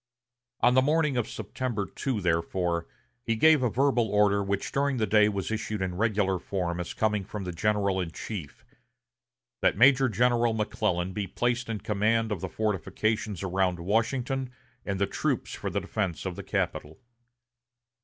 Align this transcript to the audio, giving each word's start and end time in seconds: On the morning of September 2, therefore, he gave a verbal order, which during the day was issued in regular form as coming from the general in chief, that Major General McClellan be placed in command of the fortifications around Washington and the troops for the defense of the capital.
On 0.61 0.73
the 0.73 0.81
morning 0.81 1.15
of 1.15 1.29
September 1.29 1.85
2, 1.85 2.21
therefore, 2.21 2.87
he 3.21 3.35
gave 3.35 3.61
a 3.61 3.69
verbal 3.69 4.09
order, 4.09 4.43
which 4.43 4.71
during 4.71 4.97
the 4.97 5.05
day 5.05 5.29
was 5.29 5.51
issued 5.51 5.79
in 5.79 5.93
regular 5.93 6.39
form 6.39 6.79
as 6.79 6.95
coming 6.95 7.23
from 7.23 7.43
the 7.43 7.51
general 7.51 8.01
in 8.01 8.09
chief, 8.09 8.65
that 9.61 9.77
Major 9.77 10.09
General 10.09 10.55
McClellan 10.55 11.13
be 11.13 11.27
placed 11.27 11.69
in 11.69 11.81
command 11.81 12.31
of 12.31 12.41
the 12.41 12.49
fortifications 12.49 13.43
around 13.43 13.77
Washington 13.79 14.49
and 14.87 14.99
the 14.99 15.05
troops 15.05 15.53
for 15.53 15.69
the 15.69 15.81
defense 15.81 16.25
of 16.25 16.35
the 16.35 16.41
capital. 16.41 16.97